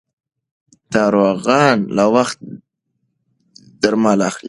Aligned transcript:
ناروغان 0.93 1.77
له 1.95 2.05
وخته 2.15 2.45
درمل 3.81 4.19
اخلي. 4.29 4.39